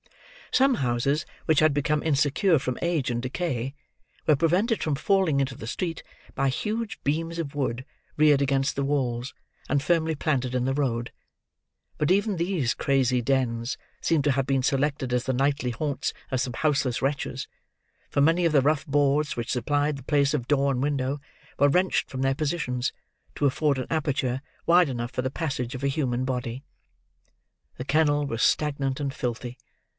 Some 0.51 0.73
houses 0.81 1.25
which 1.45 1.59
had 1.59 1.73
become 1.73 2.03
insecure 2.03 2.59
from 2.59 2.77
age 2.81 3.09
and 3.09 3.21
decay, 3.21 3.73
were 4.27 4.35
prevented 4.35 4.83
from 4.83 4.95
falling 4.95 5.39
into 5.39 5.55
the 5.55 5.67
street, 5.67 6.03
by 6.35 6.49
huge 6.49 7.01
beams 7.05 7.39
of 7.39 7.55
wood 7.55 7.85
reared 8.17 8.41
against 8.41 8.75
the 8.75 8.83
walls, 8.83 9.33
and 9.69 9.81
firmly 9.81 10.13
planted 10.13 10.53
in 10.53 10.65
the 10.65 10.73
road; 10.73 11.13
but 11.97 12.11
even 12.11 12.35
these 12.35 12.73
crazy 12.73 13.21
dens 13.21 13.77
seemed 14.01 14.25
to 14.25 14.31
have 14.31 14.45
been 14.45 14.63
selected 14.63 15.13
as 15.13 15.23
the 15.23 15.31
nightly 15.33 15.69
haunts 15.71 16.13
of 16.31 16.41
some 16.41 16.53
houseless 16.53 17.01
wretches, 17.01 17.47
for 18.09 18.19
many 18.21 18.43
of 18.43 18.51
the 18.51 18.61
rough 18.61 18.85
boards 18.85 19.37
which 19.37 19.51
supplied 19.51 19.97
the 19.97 20.03
place 20.03 20.33
of 20.33 20.47
door 20.47 20.71
and 20.71 20.81
window, 20.83 21.21
were 21.59 21.69
wrenched 21.69 22.09
from 22.09 22.23
their 22.23 22.35
positions, 22.35 22.91
to 23.35 23.45
afford 23.45 23.77
an 23.77 23.87
aperture 23.89 24.41
wide 24.65 24.89
enough 24.89 25.11
for 25.11 25.21
the 25.21 25.31
passage 25.31 25.75
of 25.75 25.83
a 25.83 25.87
human 25.87 26.25
body. 26.25 26.63
The 27.77 27.85
kennel 27.85 28.25
was 28.25 28.41
stagnant 28.43 28.99
and 28.99 29.13
filthy. 29.13 29.57